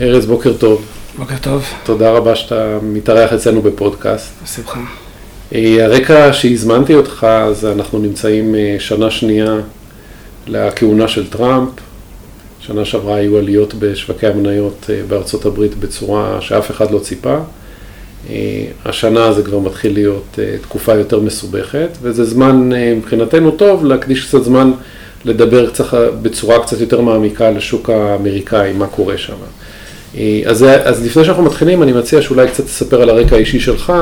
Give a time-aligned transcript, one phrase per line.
[0.00, 0.84] ארז, בוקר טוב.
[1.18, 1.64] בוקר טוב.
[1.84, 4.32] תודה רבה שאתה מתארח אצלנו בפודקאסט.
[4.44, 4.80] בשמחה.
[5.54, 9.56] אה, הרקע שהזמנתי אותך, זה אנחנו נמצאים אה, שנה שנייה
[10.46, 11.68] לכהונה של טראמפ.
[12.60, 17.36] שנה שעברה היו עליות בשווקי המניות אה, בארצות הברית בצורה שאף אחד לא ציפה.
[18.84, 24.72] השנה זה כבר מתחיל להיות תקופה יותר מסובכת, וזה זמן מבחינתנו טוב להקדיש קצת זמן
[25.24, 25.84] לדבר קצת
[26.22, 29.36] בצורה קצת יותר מעמיקה לשוק האמריקאי, מה קורה שם.
[30.46, 33.92] אז, אז לפני שאנחנו מתחילים, אני מציע שאולי קצת תספר על הרקע האישי שלך,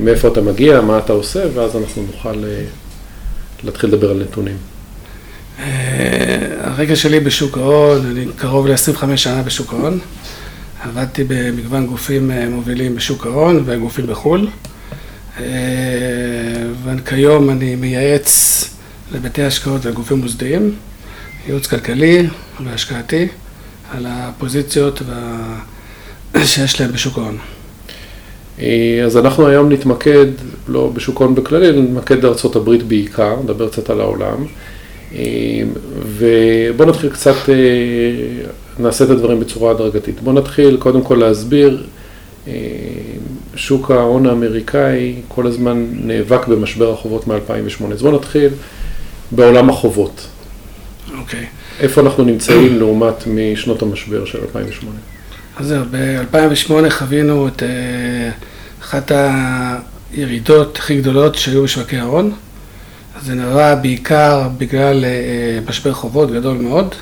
[0.00, 2.44] מאיפה אתה מגיע, מה אתה עושה, ואז אנחנו נוכל
[3.64, 4.56] להתחיל לדבר על נתונים.
[6.60, 9.98] הרקע שלי בשוק ההון, אני קרוב ל-25 שנה בשוק ההון.
[10.82, 14.48] עבדתי במגוון גופים מובילים בשוק ההון וגופים בחו"ל.
[16.84, 18.64] וכיום אני מייעץ
[19.12, 20.74] לבתי השקעות ולגופים מוסדיים,
[21.46, 22.26] ייעוץ כלכלי
[22.64, 23.28] והשקעתי
[23.90, 25.02] על הפוזיציות
[26.44, 27.38] שיש להם בשוק ההון.
[29.04, 30.26] אז אנחנו היום נתמקד,
[30.68, 34.44] לא בשוק ההון בכללי, נתמקד בארה"ב בעיקר, נדבר קצת על העולם.
[36.06, 37.34] ובואו נתחיל קצת,
[38.78, 40.20] נעשה את הדברים בצורה הדרגתית.
[40.20, 41.86] בואו נתחיל קודם כל להסביר,
[43.54, 47.92] שוק ההון האמריקאי כל הזמן נאבק במשבר החובות מ-2008.
[47.92, 48.50] אז בואו נתחיל
[49.32, 50.26] בעולם החובות.
[51.18, 51.40] אוקיי.
[51.40, 51.82] Okay.
[51.82, 54.96] איפה אנחנו נמצאים לעומת משנות המשבר של 2008?
[55.56, 57.62] אז זהו, ב-2008 חווינו את
[58.82, 59.12] אחת
[60.12, 62.32] הירידות הכי גדולות שהיו בשווקי ההון.
[63.22, 65.04] זה נראה בעיקר בגלל
[65.68, 66.94] משבר חובות גדול מאוד.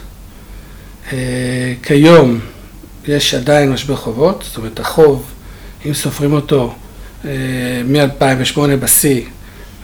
[1.83, 2.41] כיום
[3.09, 5.25] יש עדיין משבר חובות, זאת אומרת החוב,
[5.87, 6.75] אם סופרים אותו
[7.85, 9.23] מ-2008 בשיא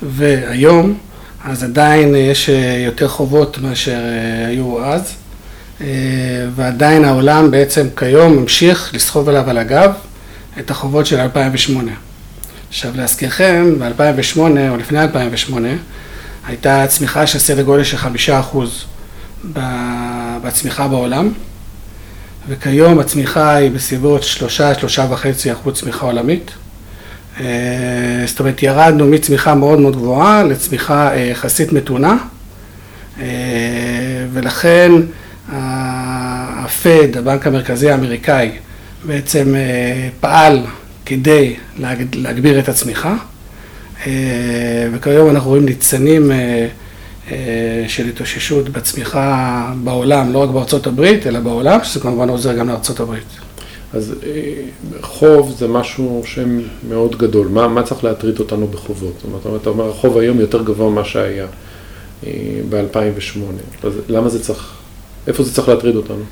[0.02, 0.98] והיום,
[1.44, 2.50] אז עדיין יש
[2.86, 4.00] יותר חובות מאשר
[4.46, 5.12] היו אז,
[6.54, 9.92] ועדיין העולם בעצם כיום ממשיך לסחוב עליו על הגב
[10.58, 11.92] את החובות של 2008.
[12.68, 14.38] עכשיו להזכירכם, ב-2008
[14.68, 15.68] או לפני 2008
[16.46, 18.84] הייתה צמיחה של סדר גודל של חמישה אחוז
[20.42, 21.32] בצמיחה בעולם,
[22.48, 26.50] וכיום הצמיחה היא בסביבות שלושה, שלושה וחצי אחוז צמיחה עולמית.
[28.26, 32.16] זאת אומרת, ירדנו מצמיחה מאוד מאוד גבוהה לצמיחה יחסית מתונה,
[34.32, 34.92] ולכן
[35.52, 38.50] הפד, הבנק המרכזי האמריקאי,
[39.04, 39.54] בעצם
[40.20, 40.66] פעל
[41.06, 41.56] כדי
[42.12, 43.14] להגביר את הצמיחה,
[44.92, 46.30] וכיום אנחנו רואים ניצנים
[47.88, 53.00] של התאוששות בצמיחה בעולם, לא רק בארצות הברית, אלא בעולם, שזה כמובן עוזר גם לארצות
[53.00, 53.49] הברית.
[53.94, 54.14] אז
[55.00, 59.12] חוב זה משהו שמאוד גדול, מה, מה צריך להטריד אותנו בחובות?
[59.16, 61.46] זאת אומרת, אתה אומר, החוב היום יותר גבוה ממה שהיה
[62.68, 63.38] ב-2008,
[63.82, 64.72] אז למה זה צריך,
[65.26, 66.22] איפה זה צריך להטריד אותנו?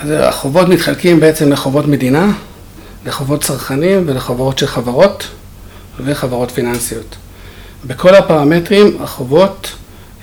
[0.00, 2.32] אז החובות מתחלקים בעצם לחובות מדינה,
[3.06, 5.28] לחובות צרכנים ולחובות של חברות
[6.04, 7.16] וחברות פיננסיות.
[7.86, 9.72] בכל הפרמטרים החובות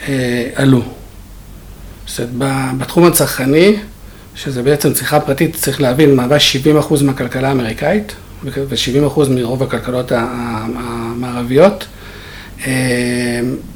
[0.07, 0.81] אה, עלו.
[2.07, 3.75] זאת אומרת, בתחום הצרכני,
[4.43, 6.37] שזה בעצם צריכה פרטית, צריך להבין, מהווה
[6.91, 10.11] 70% מהכלכלה האמריקאית ו-70% מרוב הכלכלות
[10.75, 11.85] המערביות.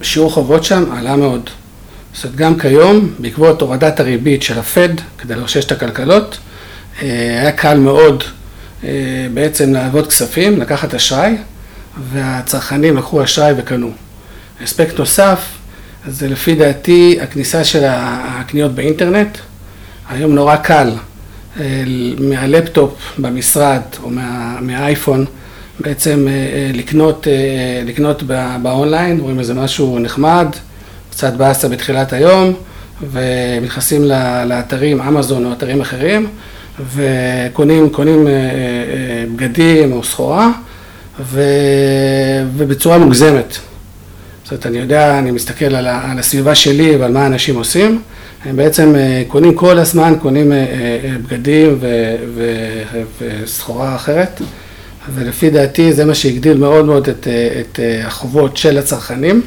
[0.01, 1.49] שיעור חובות שם עלה מאוד.
[2.13, 6.37] זאת אומרת, גם כיום, בעקבות הורדת הריבית של הפד, כדי לרשש את הכלכלות,
[7.01, 8.23] היה קל מאוד
[9.33, 11.35] בעצם לעבוד כספים, לקחת אשראי,
[12.11, 13.91] והצרכנים לקחו אשראי וקנו.
[14.63, 15.39] אספקט נוסף,
[16.07, 19.37] זה לפי דעתי הכניסה של הקניות באינטרנט.
[20.11, 20.91] היום נורא קל
[22.19, 25.25] מהלפטופ במשרד או מה, מהאייפון
[25.79, 26.27] בעצם
[26.73, 27.27] לקנות,
[27.85, 28.23] לקנות
[28.61, 30.47] באונליין, רואים איזה משהו נחמד,
[31.11, 32.53] קצת באסה בתחילת היום,
[33.11, 34.03] ונכנסים
[34.45, 36.27] לאתרים אמזון או אתרים אחרים,
[36.95, 38.27] וקונים קונים
[39.35, 40.51] בגדים או סחורה,
[42.55, 43.57] ובצורה מוגזמת.
[44.51, 45.87] זאת אומרת, אני יודע, אני מסתכל על
[46.19, 48.01] הסביבה שלי ועל מה אנשים עושים.
[48.45, 48.95] הם בעצם
[49.27, 50.51] קונים כל הזמן, קונים
[51.29, 51.79] בגדים
[53.21, 54.41] וסחורה אחרת,
[55.13, 57.27] ולפי דעתי זה מה שהגדיל מאוד מאוד את,
[57.59, 59.41] את החובות של הצרכנים,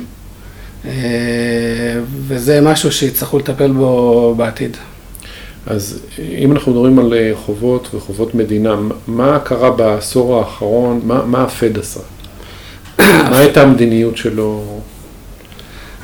[2.27, 4.77] וזה משהו שיצטרכו לטפל בו בעתיד.
[5.67, 8.77] אז אם אנחנו מדברים על חובות וחובות מדינה,
[9.07, 12.01] מה קרה בעשור האחרון, מה, מה הפד עשה?
[13.31, 14.81] מה הייתה המדיניות שלו?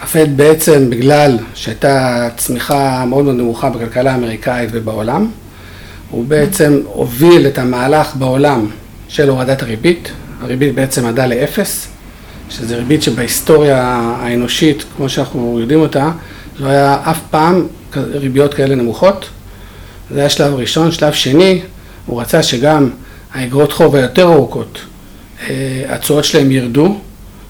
[0.02, 5.30] הפד בעצם, בגלל שהייתה צמיחה מאוד מאוד נמוכה בכלכלה האמריקאית ובעולם,
[6.10, 8.66] הוא בעצם הוביל את המהלך בעולם
[9.08, 10.10] של הורדת הריבית.
[10.40, 11.88] הריבית בעצם עדה לאפס,
[12.50, 13.82] שזו ריבית שבהיסטוריה
[14.20, 16.10] האנושית, כמו שאנחנו יודעים אותה,
[16.58, 17.66] לא היה אף פעם
[17.96, 19.28] ריביות כאלה נמוכות.
[20.10, 20.92] זה היה שלב ראשון.
[20.92, 21.62] שלב שני,
[22.06, 22.90] הוא רצה שגם
[23.34, 24.78] האגרות חוב היותר ארוכות,
[25.88, 26.98] התשואות שלהם ירדו,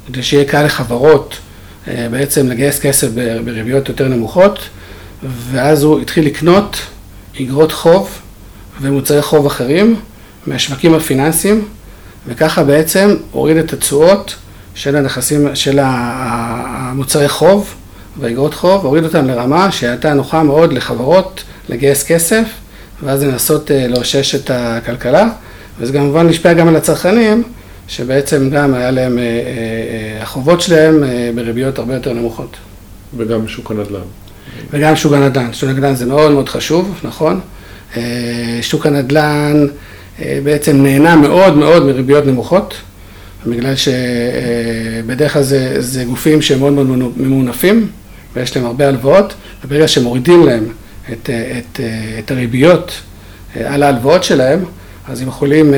[0.06, 1.38] כדי שיהיה קל לחברות
[1.86, 3.08] בעצם לגייס כסף
[3.44, 4.58] בריביות יותר נמוכות,
[5.50, 6.76] ואז הוא התחיל לקנות
[7.40, 8.10] אגרות חוב
[8.80, 9.96] ומוצרי חוב אחרים
[10.46, 11.64] מהשווקים הפיננסיים,
[12.28, 14.34] וככה בעצם הוריד את התשואות
[14.74, 17.74] של הנכסים, של המוצרי חוב
[18.20, 22.44] והאגרות חוב, הוריד אותם לרמה שהייתה נוחה מאוד לחברות לגייס כסף,
[23.02, 25.28] ואז לנסות לאושש את הכלכלה,
[25.78, 27.42] וזה כמובן השפיע גם על הצרכנים,
[27.90, 29.18] שבעצם גם היה להם,
[30.20, 31.02] החובות שלהם
[31.34, 32.56] בריביות הרבה יותר נמוכות.
[33.16, 34.00] וגם שוק הנדל"ן.
[34.70, 35.52] וגם שוק הנדל"ן.
[35.52, 37.40] שוק הנדל"ן זה מאוד מאוד חשוב, נכון?
[38.62, 39.66] שוק הנדל"ן
[40.44, 42.74] בעצם נהנה מאוד מאוד מריביות נמוכות,
[43.46, 47.88] בגלל שבדרך כלל זה, זה גופים שהם מאוד מאוד ממונפים
[48.34, 49.34] ויש להם הרבה הלוואות,
[49.64, 50.64] וברגע שמורידים להם
[51.12, 51.80] את, את,
[52.18, 52.92] את הריביות
[53.64, 54.64] על ההלוואות שלהם,
[55.08, 55.74] אז הם יכולים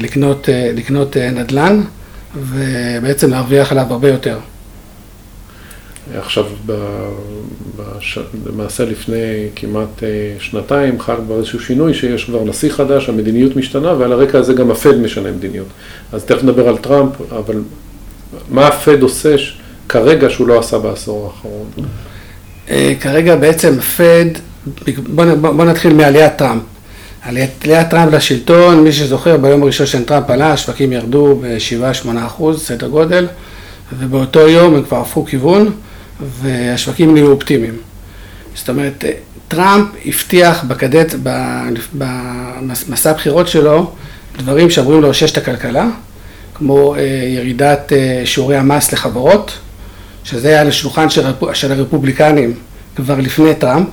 [0.00, 1.82] לקנות, לקנות נדל"ן
[2.36, 4.38] ובעצם להרוויח עליו הרבה יותר.
[6.18, 6.44] עכשיו,
[7.76, 8.18] בש...
[8.46, 10.02] למעשה לפני כמעט
[10.38, 14.70] שנתיים חל כבר איזשהו שינוי שיש כבר נשיא חדש, המדיניות משתנה ועל הרקע הזה גם
[14.70, 15.66] הפד משנה מדיניות.
[16.12, 17.62] אז תכף נדבר על טראמפ, אבל
[18.50, 19.36] מה הפד עושה
[19.88, 21.66] כרגע שהוא לא עשה בעשור האחרון?
[23.00, 24.26] כרגע בעצם הפד,
[25.08, 26.62] בוא, בוא נתחיל מעליית טראמפ.
[27.26, 27.50] עליית
[27.90, 33.26] טראמפ לשלטון, מי שזוכר ביום הראשון של טראמפ עלה, השווקים ירדו ב-7-8 אחוז, סדר גודל,
[33.98, 35.72] ובאותו יום הם כבר הפכו כיוון.
[36.40, 37.76] והשווקים נהיו אופטימיים.
[38.54, 39.04] זאת אומרת,
[39.48, 41.14] טראמפ הבטיח בקדט,
[41.92, 43.90] במסע הבחירות שלו,
[44.38, 45.86] דברים שאמורים לאושש את הכלכלה,
[46.54, 46.94] כמו
[47.34, 47.92] ירידת
[48.24, 49.52] שיעורי המס לחברות,
[50.24, 51.06] שזה היה על השולחן
[51.52, 52.54] של הרפובליקנים
[52.96, 53.88] כבר לפני טראמפ,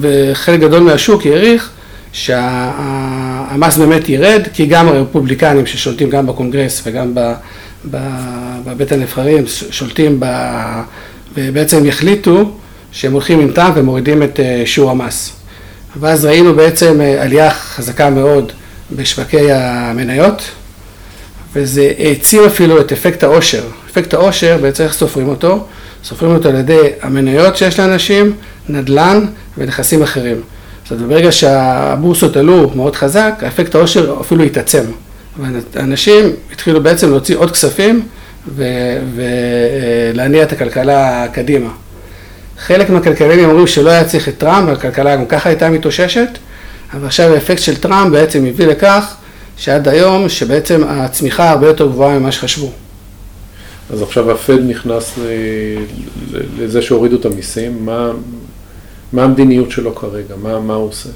[0.00, 1.70] וחלק גדול מהשוק העריך
[2.12, 7.14] שהמס באמת ירד, כי גם הרפובליקנים ששולטים גם בקונגרס וגם
[8.64, 10.26] בבית הנבחרים שולטים ב...
[11.34, 12.50] ובעצם יחליטו
[12.92, 15.32] שהם הולכים עם טראמפ ומורידים את שיעור המס.
[16.00, 18.52] ואז ראינו בעצם עלייה חזקה מאוד
[18.92, 20.42] בשווקי המניות,
[21.52, 23.62] וזה העצים אפילו את אפקט העושר.
[23.90, 25.66] אפקט העושר, בעצם איך סופרים אותו?
[26.08, 28.32] סופרים אותו על ידי המניות שיש לאנשים,
[28.68, 29.26] נדל"ן
[29.58, 30.40] ונכסים אחרים.
[30.82, 34.82] זאת אומרת, ברגע שהבורסות עלו מאוד חזק, אפקט העושר אפילו התעצם.
[35.38, 38.02] ואנשים התחילו בעצם להוציא עוד כספים
[39.14, 41.70] ולהניע את הכלכלה קדימה.
[42.58, 46.28] חלק מהכלכלנים אומרים שלא היה צריך את טראמפ, הכלכלה גם ככה הייתה מתאוששת,
[46.94, 49.14] אבל עכשיו האפקט של טראמפ בעצם הביא לכך
[49.56, 52.72] שעד היום שבעצם הצמיחה הרבה יותר גבוהה ממה שחשבו.
[53.90, 55.18] אז עכשיו הפד נכנס
[56.58, 58.10] לזה שהורידו את המיסים, מה,
[59.12, 61.08] מה המדיניות שלו כרגע, מה, מה הוא עושה?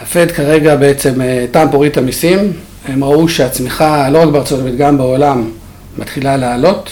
[0.00, 1.20] הפד כרגע בעצם,
[1.50, 2.52] טראמפ הוריד את המיסים,
[2.88, 5.50] הם ראו שהצמיחה, לא רק בארצות הברית, גם בעולם,
[5.98, 6.90] מתחילה לעלות.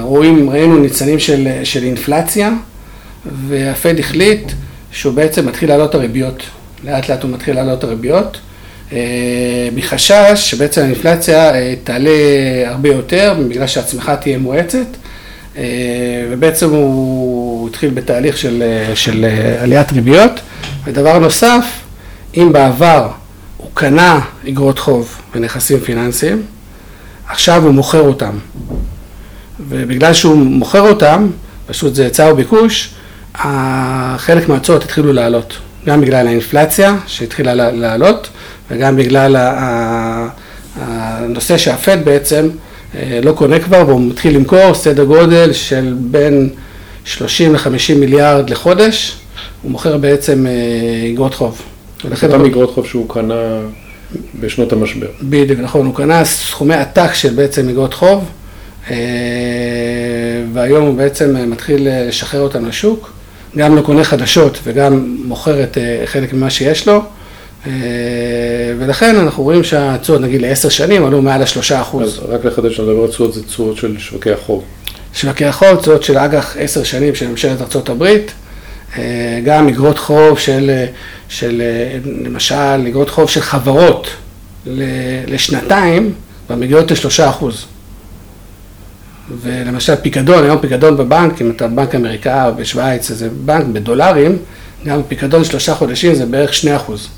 [0.00, 2.52] רואים, ראינו ניצנים של, של אינפלציה,
[3.48, 4.52] והפד החליט
[4.92, 6.42] שהוא בעצם מתחיל לעלות את הריביות.
[6.84, 8.38] לאט לאט הוא מתחיל לעלות את הריביות,
[9.74, 11.52] מחשש שבעצם האינפלציה
[11.84, 12.10] תעלה
[12.66, 14.86] הרבה יותר, בגלל שהצמיחה תהיה מואצת,
[16.30, 18.62] ובעצם הוא התחיל בתהליך של,
[18.94, 19.26] של
[19.60, 20.40] עליית ריביות.
[20.84, 21.64] ודבר נוסף,
[22.36, 23.08] אם בעבר
[23.56, 26.42] הוא קנה אגרות חוב ונכסים פיננסיים,
[27.28, 28.38] עכשיו הוא מוכר אותם.
[29.68, 31.30] ובגלל שהוא מוכר אותם,
[31.66, 32.90] פשוט זה היצע וביקוש,
[34.16, 35.58] חלק מההוצאות התחילו לעלות.
[35.86, 38.28] גם בגלל האינפלציה שהתחילה לעלות,
[38.70, 39.36] וגם בגלל
[40.76, 42.48] הנושא שהפד בעצם
[43.22, 46.48] לא קונה כבר, והוא מתחיל למכור סדר גודל של בין
[47.04, 49.16] 30 ל-50 מיליארד לחודש,
[49.62, 50.46] הוא מוכר בעצם
[51.12, 51.62] אגרות חוב.
[52.22, 53.60] אותם אגרות חוב שהוא קנה
[54.40, 55.06] בשנות המשבר.
[55.22, 58.24] בדיוק, נכון, הוא קנה סכומי עתק של בעצם אגרות חוב,
[60.52, 63.12] והיום הוא בעצם מתחיל לשחרר אותם לשוק,
[63.56, 67.02] גם לא קונה חדשות וגם מוכר את חלק ממה שיש לו,
[68.78, 72.20] ולכן אנחנו רואים שהתשואות, נגיד לעשר שנים, עלו מעל השלושה אחוז.
[72.28, 74.64] רק לחדש, כשאתה מדבר על תשואות, זה תשואות של שווקי החוב.
[75.14, 78.16] שווקי החוב, תשואות של אג"ח עשר שנים של ממשלת ארה"ב,
[79.44, 80.84] גם אגרות חוב של,
[81.28, 81.62] של,
[82.24, 84.08] למשל, אגרות חוב של חברות
[85.26, 86.12] לשנתיים,
[86.50, 87.64] ומגיעות לשלושה אחוז.
[89.42, 94.38] ולמשל פיקדון, היום פיקדון בבנק, אם אתה בנק אמריקאי או בשוויץ, זה בנק בדולרים,
[94.86, 97.08] גם פיקדון שלושה חודשים זה בערך שני אחוז.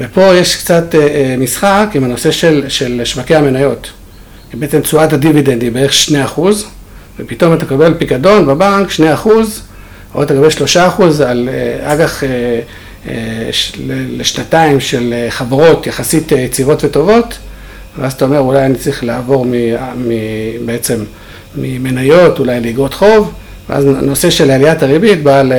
[0.00, 0.94] ופה יש קצת
[1.38, 3.90] משחק עם הנושא של, של שווקי המניות.
[4.54, 6.66] בעצם תשואת הדיבידנד היא בערך שני אחוז,
[7.18, 9.62] ופתאום אתה קבל פיקדון בבנק שני אחוז,
[10.12, 11.48] עוד לגבי שלושה אחוז על
[11.80, 12.22] אג"ח
[14.18, 17.38] לשנתיים של חברות יחסית יציבות וטובות,
[17.98, 19.52] ואז אתה אומר אולי אני צריך לעבור מ,
[19.96, 20.12] מ,
[20.66, 21.04] בעצם
[21.56, 23.32] ממניות, אולי לאגרות חוב,
[23.68, 25.52] ואז הנושא של עליית הריבית בעל,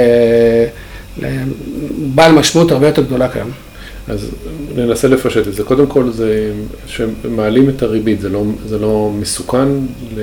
[2.16, 3.69] בעל משמעות הרבה יותר גדולה כיום.
[4.10, 4.30] אז
[4.76, 5.64] ננסה לפשט את זה.
[5.64, 6.52] קודם כל, זה
[6.88, 9.68] שמעלים את הריבית, זה לא, זה לא מסוכן.
[10.16, 10.20] ל...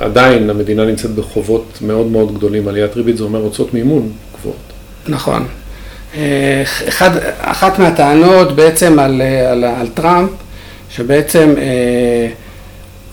[0.00, 2.68] עדיין המדינה נמצאת בחובות מאוד מאוד גדולים.
[2.68, 4.72] עליית ריבית זה אומר הוצאות מימון גבוהות.
[5.08, 5.46] נכון.
[6.16, 10.30] אה, אחד, אחת מהטענות בעצם על, על, על טראמפ,
[10.90, 12.28] שבעצם אה,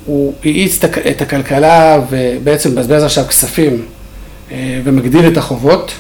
[0.06, 3.86] הוא האיץ את הכלכלה ובעצם מבזבז עכשיו כספים
[4.52, 5.92] אה, ומגדיל את החובות.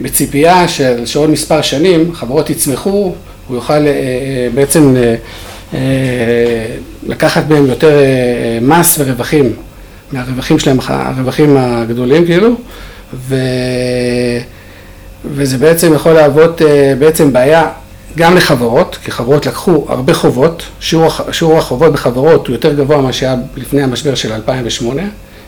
[0.00, 3.14] בציפייה של שעוד מספר שנים חברות יצמחו,
[3.48, 4.94] הוא יוכל אה, אה, בעצם
[5.74, 5.78] אה,
[7.06, 7.98] לקחת מהם יותר
[8.62, 9.52] מס ורווחים,
[10.12, 12.54] מהרווחים שלהם, הרווחים הגדולים כאילו,
[13.14, 13.36] ו...
[15.24, 16.62] וזה בעצם יכול להוות
[16.98, 17.68] בעצם בעיה
[18.16, 23.12] גם לחברות, כי חברות לקחו הרבה חובות, שיעור, שיעור החובות בחברות הוא יותר גבוה ממה
[23.12, 25.02] שהיה לפני המשבר של 2008,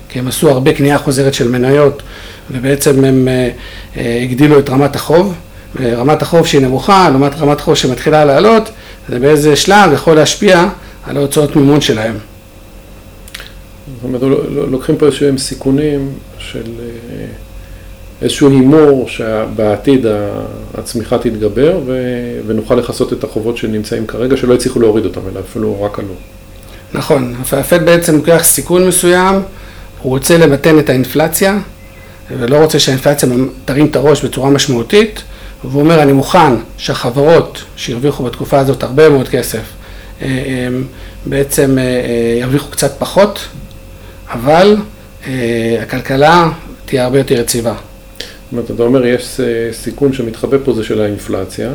[0.08, 2.02] כי הם עשו הרבה קנייה חוזרת של מניות
[2.50, 3.50] ובעצם הם אה,
[3.96, 5.34] אה, הגדילו את רמת החוב,
[5.80, 8.70] רמת החוב שהיא נמוכה לעומת רמת החוב שמתחילה לעלות,
[9.08, 10.68] זה באיזה שלב יכול להשפיע
[11.06, 12.18] על ההוצאות מימון שלהם.
[13.94, 17.26] זאת אומרת, לא, לא, לוקחים פה איזשהם סיכונים של אה,
[18.22, 20.06] איזשהו הימור שבעתיד
[20.74, 21.80] הצמיחה תתגבר
[22.46, 26.14] ונוכל לכסות את החובות שנמצאים כרגע, שלא הצליחו להוריד אותם, אלא אפילו רק עלו.
[26.94, 29.34] נכון, הפד בעצם לוקח סיכון מסוים,
[30.02, 31.58] הוא רוצה למתן את האינפלציה,
[32.30, 33.28] ולא רוצה שהאינפלציה
[33.64, 35.22] תרים את הראש בצורה משמעותית,
[35.64, 39.62] והוא אומר, אני מוכן שהחברות שהרוויחו בתקופה הזאת הרבה מאוד כסף,
[40.22, 40.68] אה, אה,
[41.26, 41.84] בעצם אה,
[42.40, 43.48] ירוויחו קצת פחות,
[44.28, 44.76] אבל
[45.82, 46.50] הכלכלה
[46.84, 47.74] תהיה הרבה יותר יציבה.
[47.74, 49.40] זאת אומרת, אתה אומר, יש
[49.72, 51.70] סיכון שמתחבא פה זה של האינפלציה.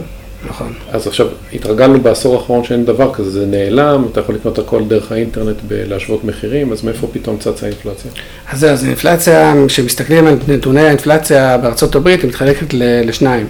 [0.49, 0.73] נכון.
[0.91, 5.11] אז עכשיו, התרגלנו בעשור האחרון שאין דבר כזה, זה נעלם, אתה יכול לקנות הכל דרך
[5.11, 8.11] האינטרנט בלהשוות מחירים, אז מאיפה פתאום צצה האינפלציה?
[8.51, 13.47] אז זהו, אז אינפלציה, כשמסתכלים על נתוני האינפלציה בארצות הברית, היא מתחלקת לשניים.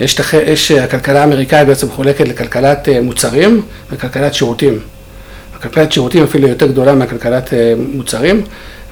[0.00, 0.34] יש, תח...
[0.34, 3.62] יש, הכלכלה האמריקאית בעצם מחולקת לכלכלת אה, מוצרים
[3.92, 4.78] וכלכלת שירותים.
[5.56, 8.42] הכלכלת שירותים אפילו יותר גדולה מהכלכלת אה, מוצרים,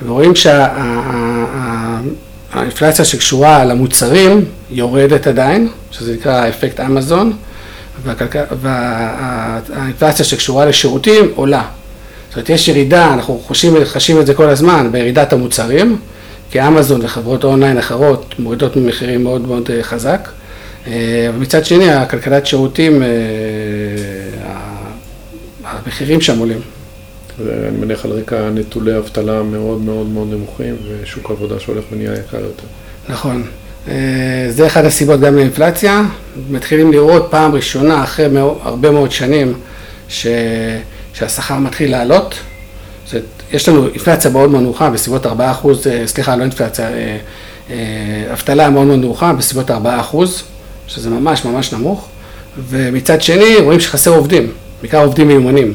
[0.06, 2.33] ורואים שהאינפלציה
[2.78, 3.04] שה...
[3.04, 7.32] שקשורה למוצרים יורדת עדיין, שזה נקרא אפקט אמזון,
[8.62, 11.62] והאינפלציה שקשורה לשירותים עולה.
[12.28, 15.98] זאת אומרת, יש ירידה, אנחנו חשים, חשים את זה כל הזמן, בירידת המוצרים,
[16.50, 20.28] כי אמזון וחברות אונליין אחרות מורידות ממחירים מאוד מאוד אה, חזק.
[20.86, 23.08] אה, ומצד שני, הכלכלת שירותים, אה,
[25.64, 26.73] המחירים שם עולים.
[27.40, 32.36] אני מניח על רקע נטולי אבטלה מאוד מאוד מאוד נמוכים ושוק עבודה שהולך ונהיה יקר
[32.36, 32.66] יותר.
[33.08, 33.46] נכון.
[33.88, 36.02] אה, זה אחד הסיבות גם לאינפלציה.
[36.50, 38.26] מתחילים לראות פעם ראשונה אחרי
[38.62, 39.54] הרבה מאוד שנים
[40.08, 40.26] ש...
[41.14, 42.34] שהשכר מתחיל לעלות.
[43.06, 43.22] זאת,
[43.52, 46.88] יש לנו אינפלציה מאוד מאוד נמוכה, בסביבות 4 אחוז, אה, סליחה, לא אינפלציה,
[47.70, 50.42] אה, אבטלה מאוד מאוד נמוכה, בסביבות 4 אחוז,
[50.86, 52.08] שזה ממש ממש נמוך.
[52.68, 55.74] ומצד שני, רואים שחסר עובדים, בעיקר עובדים מיומנים.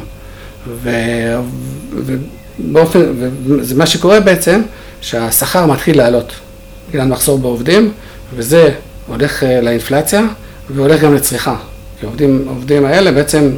[2.67, 2.99] ובאופן,
[3.45, 4.61] וזה מה שקורה בעצם,
[5.01, 6.33] שהשכר מתחיל לעלות.
[6.89, 7.91] בגלל מחסור בעובדים,
[8.35, 8.71] וזה
[9.07, 10.25] הולך אה, לאינפלציה
[10.69, 11.55] והולך גם לצריכה.
[11.99, 13.51] כי העובדים, העובדים האלה בעצם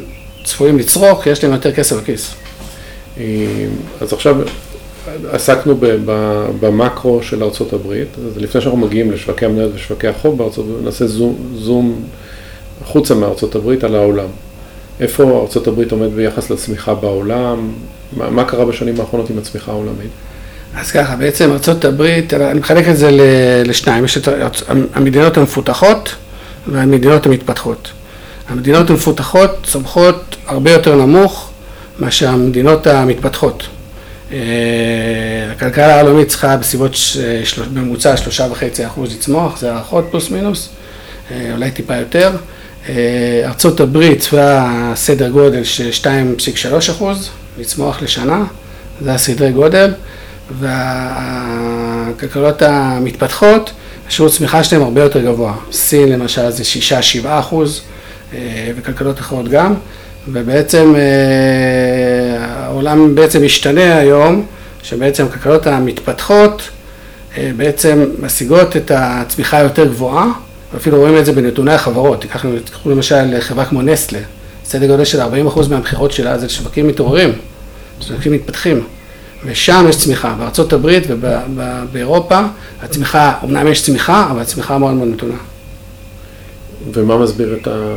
[0.44, 2.34] צפויים לצרוך, יש להם יותר כסף בכיס.
[3.18, 3.24] אה,
[4.00, 4.36] אז עכשיו
[5.30, 5.76] עסקנו
[6.60, 7.92] במקרו של ארה"ב,
[8.26, 12.02] אז לפני שאנחנו מגיעים לשווקי המניות ושווקי החוב בארצות נעשה זום, זום
[12.82, 14.28] החוצה מארצות הברית על העולם.
[15.02, 17.72] איפה הברית עומד ביחס לצמיחה בעולם?
[18.16, 20.10] מה, מה קרה בשנים האחרונות עם הצמיחה העולמית?
[20.76, 23.08] אז ככה, בעצם ארה"ב, אני מחלק את זה
[23.64, 24.28] לשניים, יש את
[24.94, 26.14] המדינות המפותחות
[26.66, 27.90] והמדינות המתפתחות.
[28.48, 31.50] המדינות המפותחות צומחות הרבה יותר נמוך
[31.98, 33.66] מאשר המדינות המתפתחות.
[34.32, 34.38] אה,
[35.52, 36.96] הכלכלה העולמית צריכה בסביבות
[37.72, 40.68] ממוצע שלושה וחצי אחוז לצמוח, זה הערכות פלוס מינוס,
[41.30, 42.30] אה, אולי טיפה יותר.
[42.88, 48.44] אה, ארצות הברית צפויה סדר גודל של 2.3 אחוז לצמוח לשנה,
[49.00, 49.92] זה הסדרי גודל.
[52.10, 53.72] והכלכלות המתפתחות,
[54.08, 55.54] השיעור צמיחה שלהם הרבה יותר גבוה.
[55.72, 56.62] סין למשל זה
[57.22, 57.80] 6-7 אחוז,
[58.34, 59.74] אה, וכלכלות אחרות גם,
[60.28, 61.00] ובעצם אה,
[62.46, 64.46] העולם בעצם משתנה היום,
[64.82, 66.62] שבעצם הכלכלות המתפתחות
[67.56, 70.26] בעצם משיגות את הצמיחה היותר גבוהה,
[70.74, 72.20] ואפילו רואים את זה בנתוני החברות.
[72.20, 74.18] תיקחו למשל חברה כמו נסטלה,
[74.64, 75.24] סדר גודל של 40%
[75.70, 77.32] מהמכירות שלה זה שווקים מתעוררים,
[78.00, 78.84] שווקים מתפתחים.
[79.44, 80.34] ושם יש צמיחה.
[80.38, 82.40] בארצות הברית ובאירופה
[82.82, 85.34] הצמיחה, אמנם יש צמיחה, אבל הצמיחה מאוד מאוד נתונה.
[86.92, 87.94] ומה מסביר את, ה...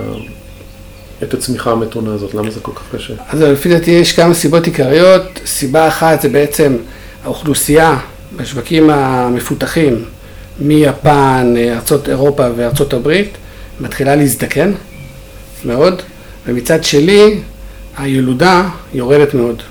[1.24, 2.34] את הצמיחה המתונה הזאת?
[2.34, 3.14] למה זה כל כך קשה?
[3.30, 5.22] אז לפי דעתי יש כמה סיבות עיקריות.
[5.46, 6.78] סיבה אחת זה בעצם
[7.24, 7.98] האוכלוסייה
[8.36, 10.06] בשווקים המפותחים
[10.60, 13.30] מיפן, ארצות אירופה וארצות הברית
[13.80, 14.72] מתחילה להזדקן
[15.66, 16.02] מאוד,
[16.48, 17.40] ומצד שלי
[17.98, 19.62] הילודה יורדת מאוד.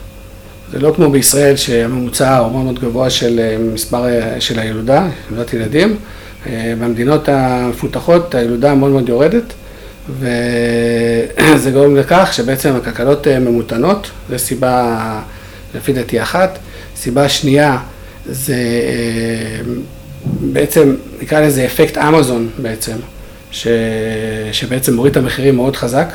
[0.73, 5.09] זה לא כמו בישראל שהממוצע הוא מאוד מאוד גבוה של אה, מספר אה, של הילודה,
[5.31, 5.97] ילודת ילדים.
[6.47, 9.53] אה, במדינות המפותחות הילודה מאוד מאוד יורדת,
[10.19, 15.21] וזה גורם לכך שבעצם הכלכלות ממותנות, זו סיבה
[15.75, 16.59] לפי דעתי אחת.
[16.97, 17.79] סיבה שנייה
[18.27, 18.57] זה
[20.41, 22.97] בעצם, נקרא לזה אפקט אמזון בעצם,
[23.51, 23.67] ש...
[24.53, 26.13] שבעצם מוריד את המחירים מאוד חזק,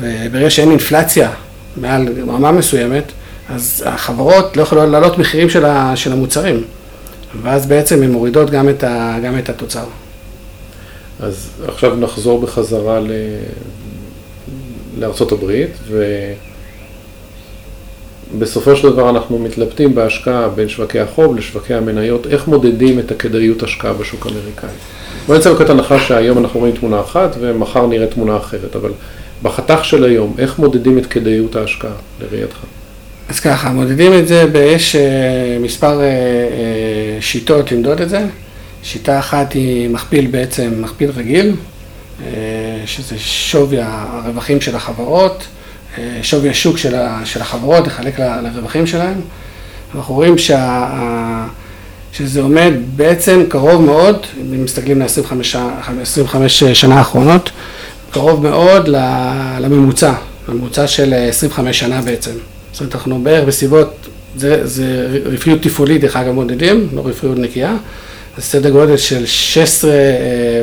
[0.00, 1.30] וברגע שאין אינפלציה
[1.76, 3.04] מעל רמה מסוימת,
[3.48, 5.96] אז החברות לא יכולות להעלות מחירים של, ה...
[5.96, 6.64] של המוצרים,
[7.42, 9.18] ואז בעצם הן מורידות גם את, ה...
[9.24, 9.84] גם את התוצר.
[11.20, 13.10] אז עכשיו נחזור בחזרה ל...
[15.32, 16.04] הברית, ו...
[18.38, 23.62] בסופו של דבר אנחנו מתלבטים בהשקעה בין שווקי החוב לשווקי המניות, איך מודדים את הכדאיות
[23.62, 24.68] השקעה בשוק האמריקאי.
[25.26, 28.90] בוא נצא לקראת הנחה שהיום אנחנו רואים תמונה אחת ומחר נראה תמונה אחרת, אבל
[29.42, 32.56] בחתך של היום, איך מודדים את כדאיות ההשקעה לראייתך?
[33.28, 38.20] אז ככה, מודדים את זה, יש אה, מספר אה, אה, שיטות למדוד את זה.
[38.82, 41.54] שיטה אחת היא מכפיל בעצם, מכפיל רגיל,
[42.86, 45.44] שזה שווי הרווחים של החברות.
[46.22, 46.94] שווי השוק של,
[47.24, 49.20] של החברות, לחלק לרווחים שלהם.
[49.94, 51.46] אנחנו רואים שה,
[52.12, 57.50] שזה עומד בעצם קרוב מאוד, אם מסתכלים ל-25 שנה האחרונות,
[58.10, 58.88] קרוב מאוד
[59.60, 60.12] לממוצע,
[60.48, 62.30] לממוצע של 25 שנה בעצם.
[62.72, 67.76] זאת אומרת, אנחנו בערך בסביבות, זה, זה רווחיות תפעולית, דרך אגב מודדים, לא רווחיות נקייה,
[68.36, 69.96] זה סדר גודל של 16 אה,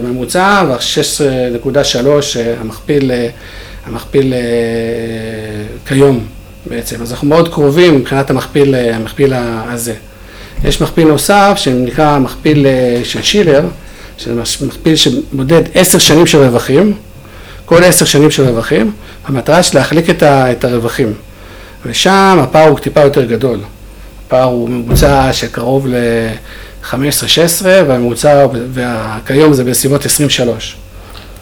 [0.03, 3.29] ממוצע ו-16.3 אה, המכפיל אה,
[3.89, 4.39] המכפיל אה,
[5.87, 6.25] כיום
[6.65, 7.01] בעצם.
[7.01, 9.93] אז אנחנו מאוד קרובים מבחינת המכפיל, אה, המכפיל הזה.
[10.63, 13.61] יש מכפיל נוסף שנקרא מכפיל אה, של שילר,
[14.17, 14.33] שזה
[14.67, 16.93] מכפיל שמודד עשר שנים של רווחים,
[17.65, 18.91] כל עשר שנים של רווחים,
[19.25, 21.13] המטרה של להחליק את, ה, את הרווחים.
[21.85, 23.59] ושם הפער הוא טיפה יותר גדול.
[24.27, 30.77] הפער הוא ממוצע שקרוב ל-15-16, והממוצע, וכיום זה בסביבות 23.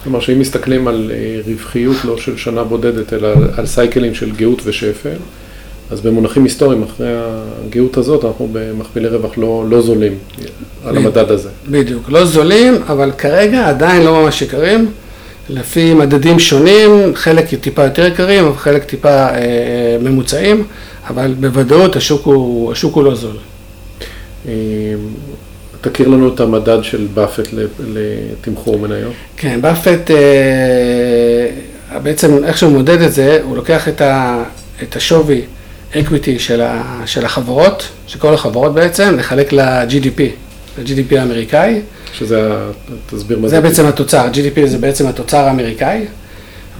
[0.07, 4.61] כלומר שאם מסתכלים על אה, רווחיות לא של שנה בודדת, אלא על סייקלים של גאות
[4.65, 5.17] ושפל,
[5.91, 10.17] אז במונחים היסטוריים, אחרי הגאות הזאת, אנחנו במכפילי רווח לא, לא זולים
[10.85, 11.49] על המדד הזה.
[11.69, 14.91] בדיוק, לא זולים, אבל כרגע עדיין לא ממש יקרים,
[15.49, 20.63] לפי מדדים שונים, חלק טיפה יותר יקרים, חלק טיפה אה, אה, ממוצעים,
[21.07, 23.37] אבל בוודאות השוק הוא, השוק הוא לא זול.
[25.81, 27.47] תכיר לנו את המדד של באפט
[27.87, 29.13] לתמחור מניות.
[29.37, 34.43] כן, באפט, אה, בעצם איך שהוא מודד את זה, הוא לוקח את, ה,
[34.83, 35.41] את השווי
[35.95, 36.61] equity של,
[37.05, 40.21] של החברות, של כל החברות בעצם, לחלק ל-GDP,
[40.77, 41.81] ל-GDP האמריקאי.
[42.13, 42.51] שזה,
[43.09, 43.55] תסביר מה זה.
[43.55, 46.05] זה בעצם התוצר, GDP זה בעצם התוצר האמריקאי,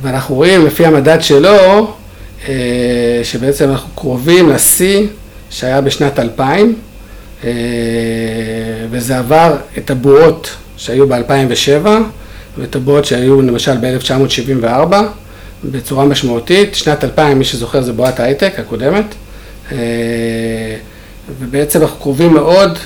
[0.01, 1.95] ואנחנו רואים לפי המדד שלו,
[2.47, 2.53] אה,
[3.23, 5.07] שבעצם אנחנו קרובים לשיא
[5.49, 6.75] שהיה בשנת 2000.
[7.43, 7.51] אה,
[8.91, 11.87] וזה עבר את הבועות שהיו ב-2007
[12.57, 14.95] ואת הבועות שהיו למשל ב-1974
[15.63, 16.75] בצורה משמעותית.
[16.75, 19.05] שנת 2000, מי שזוכר, זה בועת ההייטק הקודמת.
[19.71, 19.77] אה,
[21.39, 22.77] ובעצם אנחנו קרובים מאוד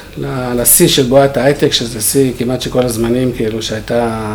[0.55, 4.27] לשיא של בועת ההייטק, שזה שיא כמעט של כל הזמנים, כאילו, שהייתה,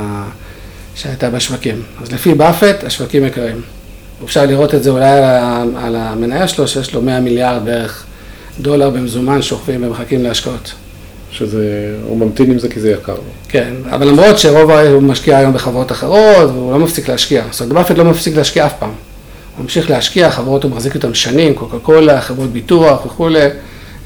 [0.94, 1.82] שהייתה בשווקים.
[2.02, 3.60] אז לפי באפט, השווקים יקרים.
[4.24, 5.18] אפשר לראות את זה אולי
[5.76, 8.04] על המניה שלו, שיש לו 100 מיליארד בערך
[8.60, 10.72] דולר במזומן שוכבים ומחכים להשקעות.
[11.30, 13.16] שזה, הוא ממתין עם זה כי זה יקר.
[13.48, 17.44] כן, אבל למרות שרוב הוא משקיע היום בחברות אחרות, והוא לא מפסיק להשקיע.
[17.50, 18.92] זאת אומרת, באפט לא מפסיק להשקיע אף פעם.
[19.56, 23.40] הוא ממשיך להשקיע, חברות הוא מחזיק אותן שנים, קוקה קולה, חברות ביטוח וכולי,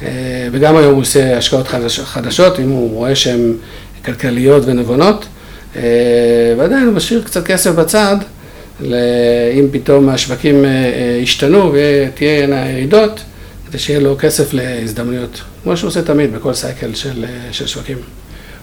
[0.02, 0.08] אה,
[0.52, 1.68] וגם היום הוא עושה השקעות
[2.04, 3.52] חדשות, אם הוא רואה שהן
[4.04, 5.26] כלכליות ונבונות,
[5.76, 5.82] אה,
[6.58, 8.16] ועדיין הוא משאיר קצת כסף בצד,
[9.54, 13.20] אם פתאום השווקים אה, ישתנו ותהיינה ירידות,
[13.70, 17.96] כדי שיהיה לו כסף להזדמנויות, כמו שהוא עושה תמיד בכל סייקל של, של שווקים.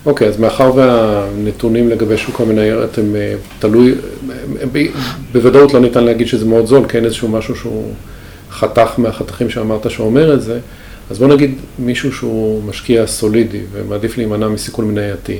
[0.06, 3.94] אוקיי, okay, אז מאחר והנתונים לגבי שוק המניות הם אה, תלוי,
[5.32, 7.92] בוודאות לא ניתן להגיד שזה מאוד זול, כן איזשהו משהו שהוא
[8.50, 10.58] חתך מהחתכים שאמרת שאומר את זה,
[11.10, 15.38] אז בוא נגיד מישהו שהוא משקיע סולידי ומעדיף להימנע מסיכון מנייתי,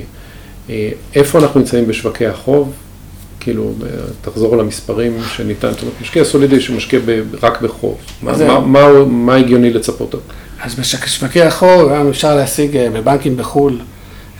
[0.69, 2.73] אה, איפה אנחנו נמצאים בשווקי החוב
[3.39, 3.73] כאילו,
[4.21, 7.97] תחזור על המספרים שניתן, זאת אומרת, משקיע סולידי שמשקיע ב, רק בחוב.
[8.21, 10.15] מה, מה, מה, מה הגיוני לצפות?
[10.61, 13.79] אז בשווקי החור היום אפשר להשיג אה, בבנקים בחו"ל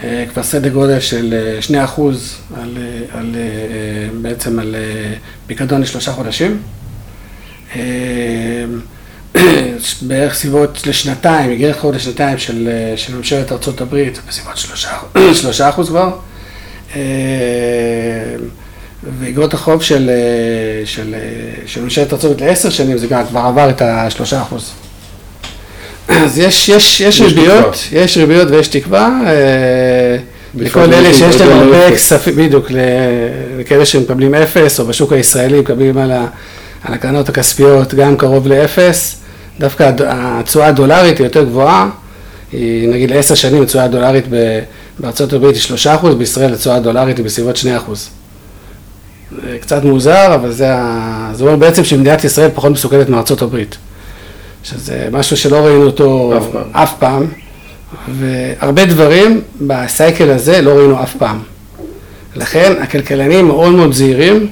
[0.04, 1.34] אה, כבר סדר גודל של
[1.74, 5.14] אה, 2% על, אה, על, אה, בעצם על אה,
[5.48, 6.62] פיקדון לשלושה חודשים.
[7.76, 7.82] אה,
[10.08, 14.90] בערך סביבות לשנתיים, איגרת חוב לשנתיים של, אה, של ממשלת ארה"ב, בסביבות שלושה,
[15.42, 16.18] שלושה אחוז כבר.
[19.20, 21.20] ואיגרות החוב של, אה, של, אה,
[21.66, 24.72] של ממשלת ארה"ב לעשר שנים, זה גם כבר עבר את השלושה אחוז.
[26.08, 28.02] אז יש, יש, יש יש ריביות, תקווה.
[28.02, 29.22] יש ריביות ויש תקווה.
[29.28, 30.18] אה,
[30.56, 31.92] לכל אלה שיש להם הרבה.
[31.92, 32.68] כספים, בדיוק,
[33.60, 36.28] לכאלה שמקבלים אפס, או בשוק הישראלי מקבלים על, ה,
[36.84, 39.16] על הקרנות הכספיות גם קרוב לאפס,
[39.60, 41.90] דווקא התשואה הדולרית היא יותר גבוהה,
[42.52, 44.26] היא נגיד לעשר שנים התשואה הדולרית
[45.00, 48.10] בארצות הברית היא שלושה אחוז, בישראל התשואה הדולרית היא בסביבות שני אחוז.
[49.32, 53.78] זה קצת מוזר, אבל זה, ה- זה אומר בעצם שמדינת ישראל פחות מסוכנת מארצות הברית.
[54.63, 56.63] שזה משהו שלא ראינו אותו אף פעם.
[56.72, 57.26] אף פעם,
[58.20, 61.39] והרבה דברים בסייקל הזה לא ראינו אף פעם.
[62.36, 64.48] לכן הכלכלנים מאוד מאוד זהירים,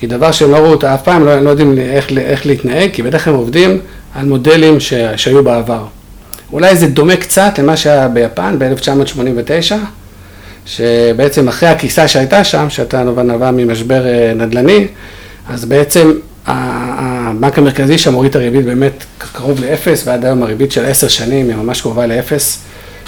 [0.00, 3.02] כי דבר שהם לא ראו אותו אף פעם, לא, לא יודעים איך, איך להתנהג, כי
[3.02, 3.80] בדרך כלל הם עובדים
[4.14, 5.84] על מודלים ש, שהיו בעבר.
[6.52, 9.74] אולי זה דומה קצת למה שהיה ביפן ב-1989,
[10.68, 14.86] שבעצם אחרי הכיסה שהייתה שם, שהייתה נובע נבע ממשבר אה, נדל"ני,
[15.48, 16.12] אז בעצם
[16.46, 21.48] הבנק המרכזי שם הוריד את הריבית באמת קרוב לאפס, ועד היום הריבית של עשר שנים
[21.48, 22.58] היא ממש קרובה לאפס,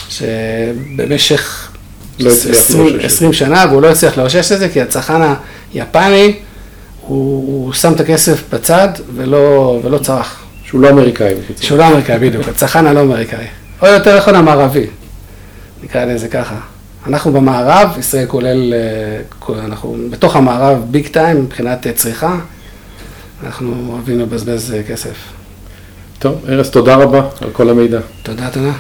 [0.09, 1.69] שבמשך
[2.21, 3.07] לא הצליח 20, לאושש את זה.
[3.07, 5.23] 20 שנה, והוא לא הצליח לאושש את זה, כי הצרכן
[5.75, 6.37] היפני,
[7.01, 10.43] הוא, הוא שם את הכסף בצד ולא, ולא צרח.
[10.65, 11.35] שהוא לא אמריקאי.
[11.61, 13.47] שהוא לא אמריקאי, בדיוק, הצרכן הלא אמריקאי.
[13.83, 14.87] או יותר נכון המערבי,
[15.83, 16.57] נקרא לזה ככה.
[17.07, 22.39] אנחנו במערב, ישראל כולל, אה, אנחנו בתוך המערב ביג טיים מבחינת אה, צריכה,
[23.47, 25.17] אנחנו אוהבים לבזבז אה, כסף.
[26.19, 28.01] טוב, ארז, תודה רבה על כל המידע.
[28.23, 28.73] תודה, תודה.